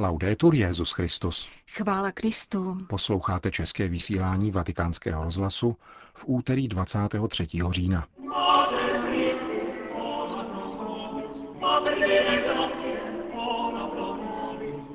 [0.00, 1.48] Laudetur Jezus Christus.
[1.70, 2.78] Chvála Kristu.
[2.88, 5.76] Posloucháte české vysílání Vatikánského rozhlasu
[6.14, 7.46] v úterý 23.
[7.70, 8.06] října.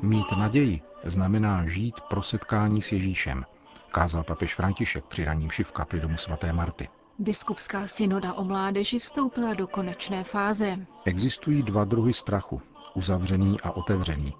[0.02, 3.46] Mít naději znamená žít pro setkání s Ježíšem,
[3.92, 6.90] kázal papež František při raním v kapli domu svaté Marty.
[7.20, 10.78] Biskupská synoda o mládeži vstoupila do konečné fáze.
[11.06, 12.62] Existují dva druhy strachu,
[12.94, 14.34] uzavřený a otevřený,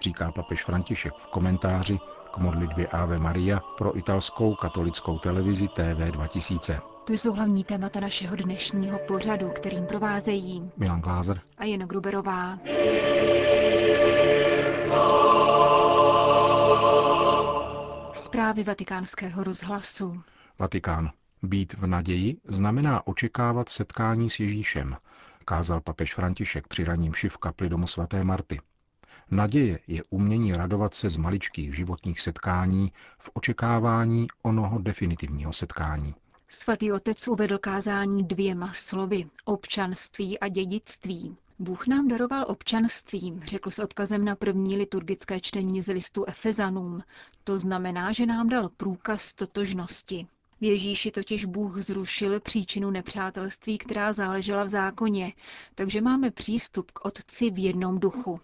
[0.00, 1.98] říká papež František v komentáři
[2.32, 6.80] k modlitbě Ave Maria pro italskou katolickou televizi TV 2000.
[7.04, 12.58] To jsou hlavní témata našeho dnešního pořadu, kterým provázejí Milan Glázer a Jen Gruberová.
[18.12, 20.22] Zprávy vatikánského rozhlasu.
[20.58, 21.10] Vatikán.
[21.42, 24.96] Být v naději znamená očekávat setkání s Ježíšem,
[25.44, 28.60] kázal papež František při raním v kapli domu svaté Marty.
[29.30, 36.14] Naděje je umění radovat se z maličkých životních setkání v očekávání onoho definitivního setkání.
[36.48, 41.36] Svatý otec uvedl kázání dvěma slovy– občanství a dědictví.
[41.58, 47.02] Bůh nám daroval občanství, řekl s odkazem na první liturgické čtení z listu Efezanům.
[47.44, 50.26] To znamená, že nám dal průkaz totožnosti.
[50.60, 55.32] V Ježíši totiž Bůh zrušil příčinu nepřátelství, která záležela v zákoně,
[55.74, 58.40] takže máme přístup k Otci v jednom duchu.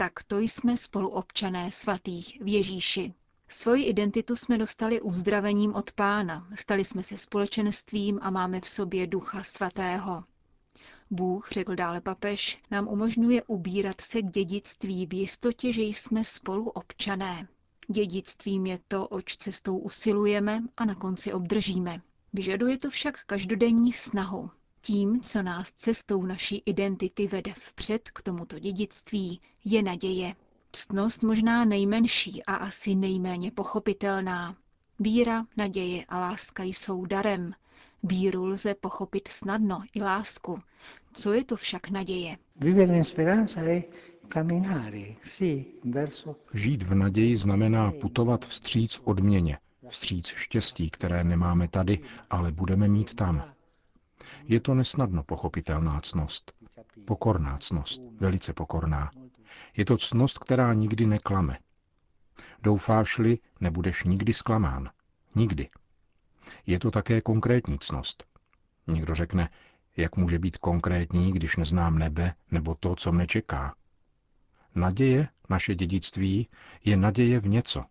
[0.00, 3.14] Tak to jsme spoluobčané svatých v Ježíši.
[3.48, 9.06] Svoji identitu jsme dostali uzdravením od Pána, stali jsme se společenstvím a máme v sobě
[9.06, 10.24] Ducha Svatého.
[11.10, 16.68] Bůh, řekl dále papež, nám umožňuje ubírat se k dědictví v jistotě, že jsme spolu
[16.70, 17.48] občané.
[17.88, 22.02] Dědictvím je to, oč cestou usilujeme a na konci obdržíme.
[22.32, 24.50] Vyžaduje to však každodenní snahu.
[24.82, 30.34] Tím, co nás cestou naší identity vede vpřed k tomuto dědictví, je naděje.
[30.72, 34.56] Ctnost možná nejmenší a asi nejméně pochopitelná.
[34.98, 37.52] Víra, naděje a láska jsou darem.
[38.02, 40.58] Víru lze pochopit snadno i lásku.
[41.12, 42.36] Co je to však naděje?
[46.54, 49.58] Žít v naději znamená putovat vstříc odměně,
[49.88, 51.98] vstříc štěstí, které nemáme tady,
[52.30, 53.44] ale budeme mít tam.
[54.44, 56.52] Je to nesnadno pochopitelná cnost.
[57.06, 59.10] Pokorná cnost, velice pokorná.
[59.76, 61.58] Je to cnost, která nikdy neklame.
[62.62, 64.90] Doufáš-li, nebudeš nikdy zklamán.
[65.34, 65.68] Nikdy.
[66.66, 68.24] Je to také konkrétní cnost.
[68.86, 69.48] Někdo řekne,
[69.96, 73.74] jak může být konkrétní, když neznám nebe nebo to, co mne čeká.
[74.74, 76.48] Naděje, naše dědictví,
[76.84, 77.84] je naděje v něco.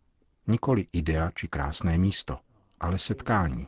[0.47, 2.39] Nikoli idea či krásné místo,
[2.79, 3.67] ale setkání.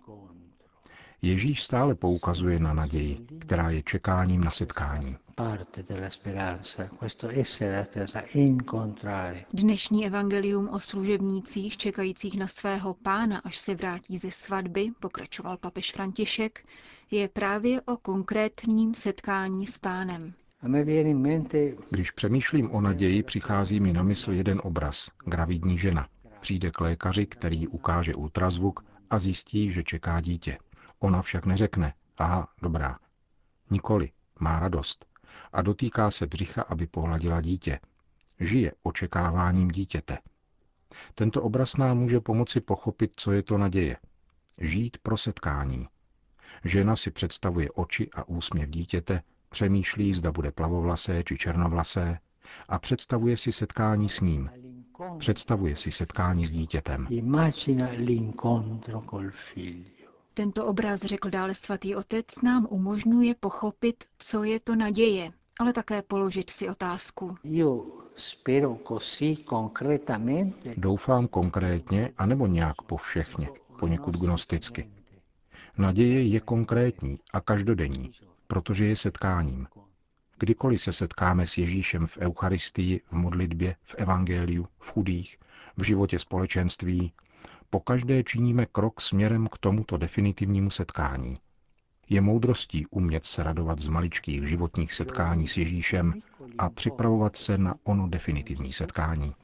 [1.24, 5.18] Ježíš stále poukazuje na naději, která je čekáním na setkání.
[9.54, 15.92] Dnešní evangelium o služebnících čekajících na svého pána, až se vrátí ze svatby, pokračoval papež
[15.92, 16.66] František,
[17.12, 20.34] je právě o konkrétním setkání s pánem.
[21.90, 25.10] Když přemýšlím o naději, přichází mi na mysl jeden obraz.
[25.26, 26.08] Gravidní žena.
[26.40, 30.58] Přijde k lékaři, který ukáže ultrazvuk a zjistí, že čeká dítě.
[31.04, 33.00] Ona však neřekne, aha, dobrá.
[33.70, 35.06] Nikoli, má radost.
[35.54, 37.80] A dotýká se břicha, aby pohladila dítě.
[38.40, 40.18] Žije očekáváním dítěte.
[41.16, 43.98] Tento obraz nám může pomoci pochopit, co je to naděje.
[44.62, 45.88] Žít pro setkání.
[46.66, 52.18] Žena si představuje oči a úsměv dítěte, přemýšlí, zda bude plavovlasé či černovlasé
[52.68, 54.50] a představuje si setkání s ním.
[55.20, 57.08] Představuje si setkání s dítětem.
[60.34, 66.02] Tento obraz, řekl dále svatý otec, nám umožňuje pochopit, co je to naděje, ale také
[66.02, 67.38] položit si otázku.
[70.78, 73.50] Doufám konkrétně, anebo nějak povšechně,
[73.80, 74.92] poněkud gnosticky.
[75.78, 78.12] Naděje je konkrétní a každodenní,
[78.48, 79.68] protože je setkáním.
[80.40, 85.38] Kdykoliv se setkáme s Ježíšem v Eucharistii, v modlitbě, v Evangeliu, v chudých,
[85.78, 87.14] v životě společenství,
[87.72, 91.38] pokaždé činíme krok směrem k tomuto definitivnímu setkání.
[92.10, 96.14] Je moudrostí umět se radovat z maličkých životních setkání s Ježíšem
[96.58, 99.36] a připravovat se na ono definitivní setkání.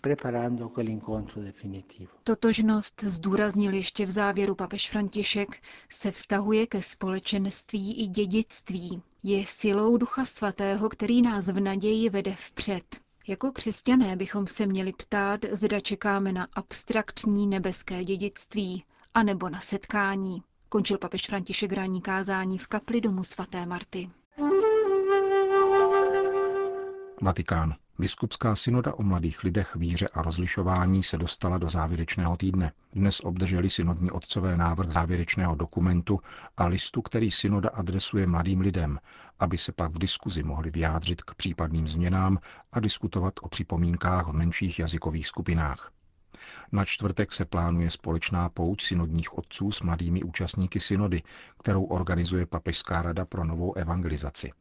[2.24, 9.02] Totožnost, zdůraznil ještě v závěru papež František, se vztahuje ke společenství i dědictví.
[9.24, 13.07] Je silou Ducha Svatého, který nás v naději vede vpřed.
[13.28, 18.84] Jako křesťané bychom se měli ptát, zda čekáme na abstraktní nebeské dědictví,
[19.14, 20.44] anebo na setkání.
[20.70, 24.10] Končil papež František rání kázání v kapli domu svaté Marty.
[27.22, 27.76] Vatikán.
[28.00, 32.72] Biskupská synoda o mladých lidech, víře a rozlišování se dostala do závěrečného týdne.
[32.94, 36.20] Dnes obdrželi synodní otcové návrh závěrečného dokumentu
[36.58, 39.00] a listu, který synoda adresuje mladým lidem,
[39.40, 42.40] aby se pak v diskuzi mohli vyjádřit k případným změnám
[42.72, 45.92] a diskutovat o připomínkách v menších jazykových skupinách.
[46.72, 51.24] Na čtvrtek se plánuje společná pouť synodních otců s mladými účastníky synody,
[51.60, 54.52] kterou organizuje Papežská rada pro novou evangelizaci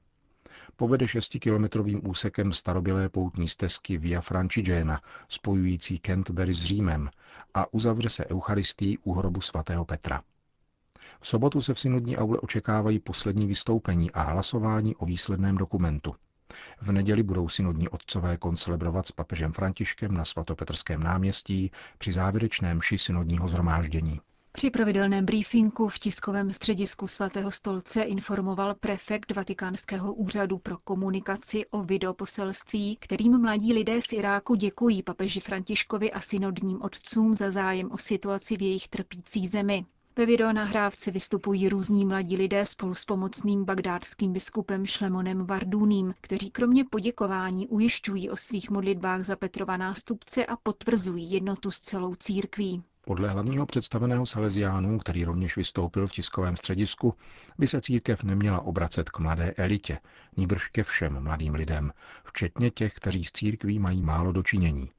[0.77, 7.11] povede šestikilometrovým úsekem starobylé poutní stezky Via Francigena, spojující Canterbury s Římem
[7.55, 10.23] a uzavře se Eucharistí u hrobu svatého Petra.
[11.21, 16.15] V sobotu se v synodní aule očekávají poslední vystoupení a hlasování o výsledném dokumentu.
[16.81, 22.99] V neděli budou synodní otcové koncelebrovat s papežem Františkem na svatopetrském náměstí při závěrečném ši
[22.99, 24.21] synodního zhromáždění.
[24.57, 31.83] Při pravidelném briefingu v tiskovém středisku svatého stolce informoval prefekt Vatikánského úřadu pro komunikaci o
[31.83, 37.99] videoposelství, kterým mladí lidé z Iráku děkují papeži Františkovi a synodním otcům za zájem o
[37.99, 39.87] situaci v jejich trpící zemi.
[40.17, 46.85] Ve videonahrávce vystupují různí mladí lidé spolu s pomocným bagdádským biskupem Šlemonem Vardúným, kteří kromě
[46.85, 52.83] poděkování ujišťují o svých modlitbách za Petrova nástupce a potvrzují jednotu s celou církví.
[53.09, 57.15] Podle hlavního představeného Salesiánů, který rovněž vystoupil v tiskovém středisku,
[57.59, 59.99] by se církev neměla obracet k mladé elitě,
[60.37, 61.93] níbrž ke všem mladým lidem,
[62.25, 64.91] včetně těch, kteří s církví mají málo dočinění.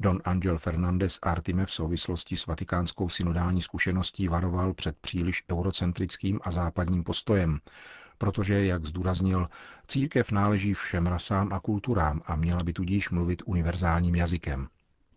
[0.00, 6.50] Don Angel Fernandez Artime v souvislosti s vatikánskou synodální zkušeností varoval před příliš eurocentrickým a
[6.50, 7.58] západním postojem,
[8.18, 9.48] protože, jak zdůraznil,
[9.86, 14.68] církev náleží všem rasám a kulturám a měla by tudíž mluvit univerzálním jazykem.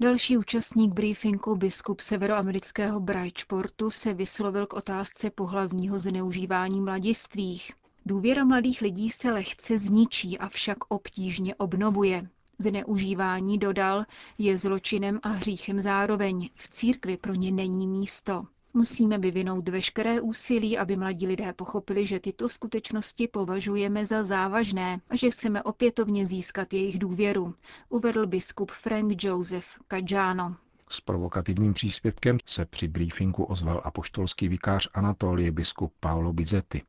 [0.01, 7.71] Další účastník briefingu biskup severoamerického Bridgeportu se vyslovil k otázce pohlavního zneužívání mladistvých.
[8.05, 12.29] Důvěra mladých lidí se lehce zničí, avšak obtížně obnovuje.
[12.59, 14.05] Zneužívání, dodal,
[14.37, 16.49] je zločinem a hříchem zároveň.
[16.55, 18.45] V církvi pro ně není místo.
[18.73, 25.15] Musíme vyvinout veškeré úsilí, aby mladí lidé pochopili, že tyto skutečnosti považujeme za závažné a
[25.15, 27.55] že chceme opětovně získat jejich důvěru,
[27.89, 30.55] uvedl biskup Frank Joseph Caggiano.
[30.89, 36.81] S provokativním příspěvkem se při briefingu ozval apoštolský vikář Anatolie biskup Paolo Bizzetti.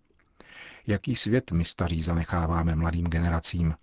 [0.86, 3.74] Jaký svět my staří zanecháváme mladým generacím?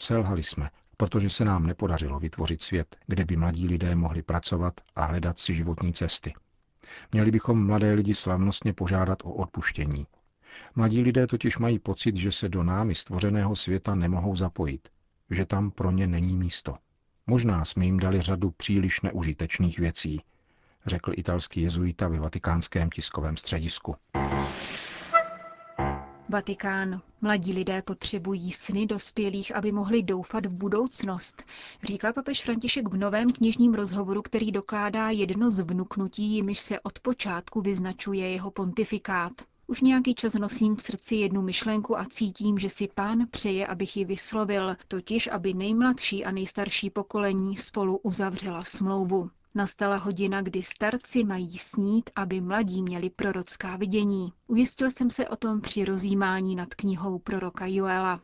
[0.00, 5.04] Selhali jsme, protože se nám nepodařilo vytvořit svět, kde by mladí lidé mohli pracovat a
[5.04, 6.34] hledat si životní cesty.
[7.12, 10.06] Měli bychom mladé lidi slavnostně požádat o odpuštění.
[10.74, 14.88] Mladí lidé totiž mají pocit, že se do námi stvořeného světa nemohou zapojit,
[15.30, 16.76] že tam pro ně není místo.
[17.26, 20.20] Možná jsme jim dali řadu příliš neužitečných věcí,
[20.86, 23.96] řekl italský jezuita ve vatikánském tiskovém středisku.
[26.28, 27.02] Vatikán.
[27.22, 31.44] Mladí lidé potřebují sny dospělých, aby mohli doufat v budoucnost,
[31.84, 36.98] říká papež František v novém knižním rozhovoru, který dokládá jedno z vnuknutí, jimiž se od
[37.00, 39.32] počátku vyznačuje jeho pontifikát.
[39.66, 43.96] Už nějaký čas nosím v srdci jednu myšlenku a cítím, že si pán přeje, abych
[43.96, 49.30] ji vyslovil, totiž aby nejmladší a nejstarší pokolení spolu uzavřela smlouvu.
[49.54, 54.32] Nastala hodina, kdy starci mají snít, aby mladí měli prorocká vidění.
[54.46, 58.20] Ujistil jsem se o tom při rozjímání nad knihou proroka Joela.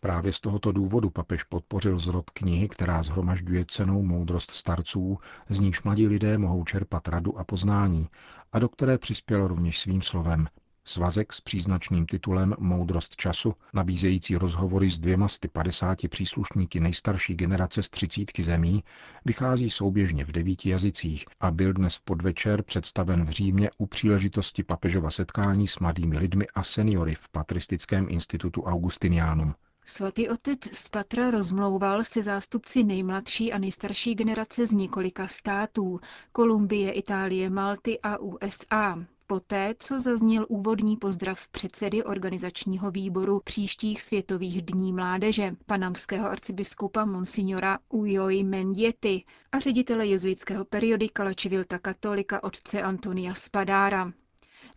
[0.00, 5.82] Právě z tohoto důvodu papež podpořil zrod knihy, která zhromažďuje cenou moudrost starců, z níž
[5.82, 8.08] mladí lidé mohou čerpat radu a poznání,
[8.52, 10.46] a do které přispěl rovněž svým slovem,
[10.84, 17.82] Svazek s příznačným titulem Moudrost času, nabízející rozhovory s dvěma z 50 příslušníky nejstarší generace
[17.82, 18.84] z třicítky zemí,
[19.24, 24.62] vychází souběžně v devíti jazycích a byl dnes v podvečer představen v Římě u příležitosti
[24.62, 29.54] papežova setkání s mladými lidmi a seniory v Patristickém institutu Augustinianum.
[29.86, 36.00] Svatý otec z Patra rozmlouval se zástupci nejmladší a nejstarší generace z několika států
[36.32, 44.62] Kolumbie, Itálie, Malty a USA poté, co zazněl úvodní pozdrav předsedy organizačního výboru příštích světových
[44.62, 52.82] dní mládeže, panamského arcibiskupa Monsignora Ujoi Mendiety a ředitele jezuitského periodika La Civilta Katolika otce
[52.82, 54.12] Antonia Spadára.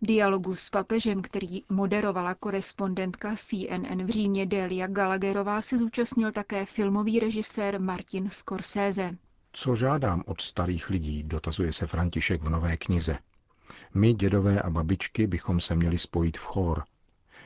[0.02, 7.20] Dialogu s papežem, který moderovala korespondentka CNN v Římě Delia Gallagherová, se zúčastnil také filmový
[7.20, 9.18] režisér Martin Scorsese.
[9.52, 13.18] Co žádám od starých lidí, dotazuje se František v nové knize.
[13.94, 16.84] My, dědové a babičky, bychom se měli spojit v chór.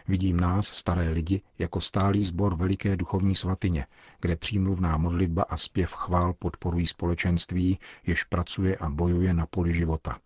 [0.08, 3.86] Vidím nás, staré lidi, jako stálý sbor veliké duchovní svatyně,
[4.22, 10.20] kde přímluvná modlitba a zpěv chvál podporují společenství, jež pracuje a bojuje na poli života.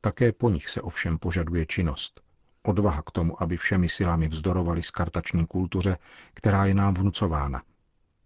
[0.00, 2.20] Také po nich se ovšem požaduje činnost.
[2.62, 5.98] Odvaha k tomu, aby všemi silami vzdorovali skartační kultuře,
[6.34, 7.62] která je nám vnucována.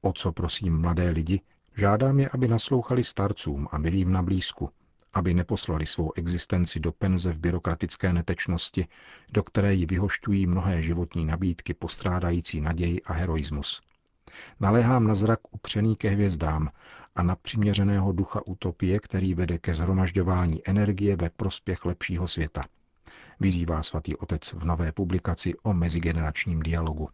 [0.00, 1.40] O co prosím mladé lidi?
[1.76, 4.70] Žádám je, aby naslouchali starcům a byli jim na blízku,
[5.18, 8.86] aby neposlali svou existenci do penze v byrokratické netečnosti,
[9.32, 13.80] do které ji vyhošťují mnohé životní nabídky postrádající naději a heroismus.
[14.60, 16.70] Naléhám na zrak upřený ke hvězdám
[17.16, 22.64] a na přiměřeného ducha utopie, který vede ke zhromažďování energie ve prospěch lepšího světa.
[23.40, 27.08] Vyzývá svatý otec v nové publikaci o mezigeneračním dialogu.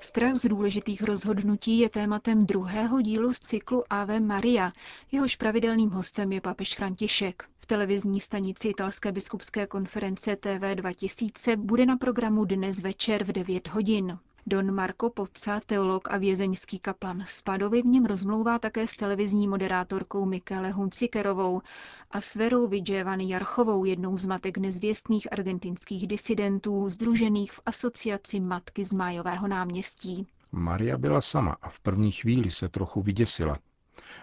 [0.00, 4.72] Strach z důležitých rozhodnutí je tématem druhého dílu z cyklu Ave Maria.
[5.12, 7.44] Jehož pravidelným hostem je papež František.
[7.60, 13.68] V televizní stanici italské biskupské konference TV 2000 bude na programu dnes večer v 9
[13.68, 14.18] hodin.
[14.48, 19.48] Don Marco Pozza, teolog a vězeňský kaplan z Padovy, v něm rozmlouvá také s televizní
[19.48, 21.62] moderátorkou Michele Huncikerovou
[22.10, 28.84] a s Verou Vidževany Jarchovou, jednou z matek nezvěstných argentinských disidentů, združených v asociaci Matky
[28.84, 30.26] z Májového náměstí.
[30.52, 33.58] Maria byla sama a v první chvíli se trochu vyděsila.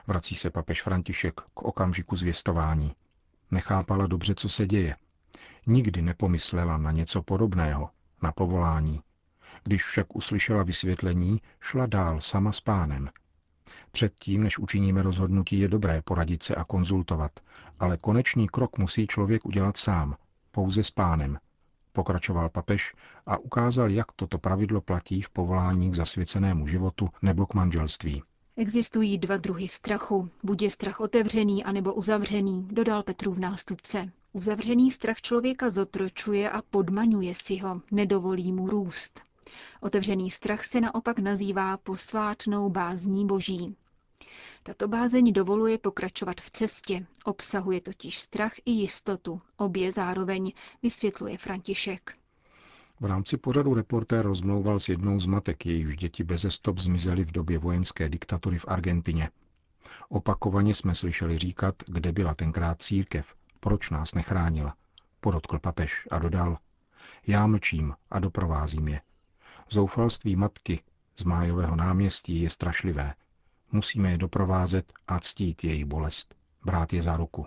[0.08, 2.96] Vrací se papež František k okamžiku zvěstování.
[3.52, 4.96] Nechápala dobře, co se děje.
[5.68, 7.90] Nikdy nepomyslela na něco podobného,
[8.22, 9.02] na povolání,
[9.64, 13.10] když však uslyšela vysvětlení, šla dál sama s pánem.
[13.92, 17.32] Předtím, než učiníme rozhodnutí, je dobré poradit se a konzultovat,
[17.80, 20.16] ale konečný krok musí člověk udělat sám,
[20.52, 21.40] pouze s pánem,
[21.94, 22.94] pokračoval papež
[23.26, 28.24] a ukázal, jak toto pravidlo platí v povolání k zasvěcenému životu nebo k manželství.
[28.58, 30.30] Existují dva druhy strachu.
[30.44, 34.12] Buď je strach otevřený, anebo uzavřený, dodal Petru v nástupce.
[34.34, 39.22] Uzavřený strach člověka zotročuje a podmaňuje si ho, nedovolí mu růst.
[39.82, 43.76] Otevřený strach se naopak nazývá posvátnou bázní boží.
[44.64, 50.52] Tato bázeň dovoluje pokračovat v cestě, obsahuje totiž strach i jistotu, obě zároveň,
[50.84, 52.16] vysvětluje František.
[53.00, 57.32] V rámci pořadu reportér rozmlouval s jednou z matek, jejichž děti beze stop zmizely v
[57.32, 59.30] době vojenské diktatury v Argentině.
[60.10, 64.76] Opakovaně jsme slyšeli říkat, kde byla tenkrát církev, proč nás nechránila.
[65.20, 66.58] Podotkl papež a dodal,
[67.28, 69.02] já mlčím a doprovázím je.
[69.70, 70.84] Zoufalství matky
[71.16, 73.14] z májového náměstí je strašlivé.
[73.72, 76.36] Musíme je doprovázet a ctít jejich bolest.
[76.66, 77.46] Brát je za ruku.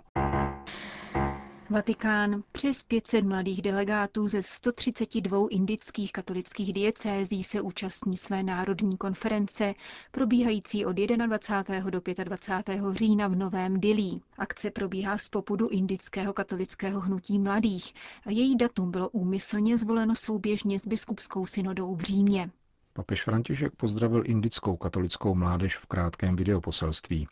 [1.69, 9.73] Vatikán přes 500 mladých delegátů ze 132 indických katolických diecézí se účastní své národní konference,
[10.11, 11.89] probíhající od 21.
[11.89, 12.81] do 25.
[12.91, 14.21] října v Novém Dilí.
[14.37, 17.93] Akce probíhá z popudu indického katolického hnutí mladých
[18.25, 22.51] a její datum bylo úmyslně zvoleno souběžně s biskupskou synodou v Římě.
[22.93, 27.27] Papež František pozdravil indickou katolickou mládež v krátkém videoposelství.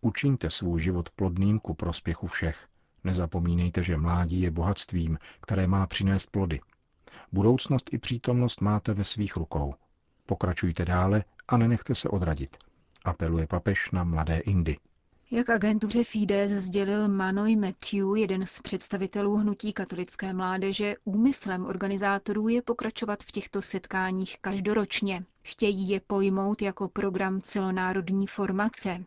[0.00, 2.71] Učiňte svůj život plodným ku prospěchu všech.
[3.04, 6.60] Nezapomínejte, že mládí je bohatstvím, které má přinést plody.
[7.32, 9.74] Budoucnost i přítomnost máte ve svých rukou.
[10.26, 12.56] Pokračujte dále a nenechte se odradit.
[13.04, 14.76] Apeluje papež na mladé Indy.
[15.30, 22.62] Jak agentuře Fides sdělil Manoj Matthew, jeden z představitelů hnutí katolické mládeže, úmyslem organizátorů je
[22.62, 25.24] pokračovat v těchto setkáních každoročně.
[25.42, 29.04] Chtějí je pojmout jako program celonárodní formace.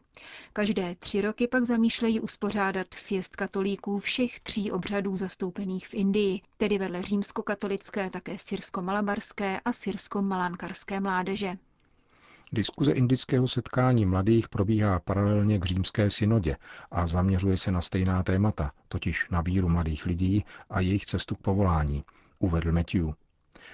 [0.54, 6.78] Každé tři roky pak zamýšlejí uspořádat sjezd katolíků všech tří obřadů zastoupených v Indii, tedy
[6.78, 11.58] vedle římskokatolické také syrsko-malabarské a syrsko-malankarské mládeže.
[12.52, 16.58] Diskuze indického setkání mladých probíhá paralelně k římské synodě
[16.92, 21.40] a zaměřuje se na stejná témata, totiž na víru mladých lidí a jejich cestu k
[21.40, 22.04] povolání,
[22.40, 23.14] uvedl Matthew.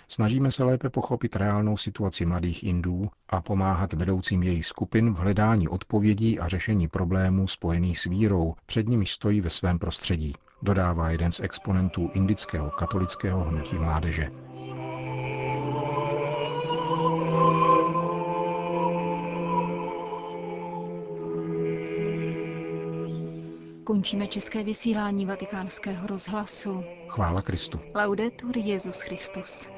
[0.08, 5.67] Snažíme se lépe pochopit reálnou situaci mladých Indů a pomáhat vedoucím jejich skupin v hledání
[5.67, 11.31] odpovědí a řešení problémů spojených s vírou, před nimi stojí ve svém prostředí, dodává jeden
[11.31, 14.31] z exponentů indického katolického hnutí mládeže.
[23.84, 26.84] Končíme české vysílání vatikánského rozhlasu.
[27.08, 27.79] Chvála Kristu.
[27.96, 29.70] Laudetur Jezus Christus.